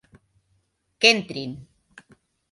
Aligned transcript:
Que 0.99 1.07
entrin. 1.15 1.51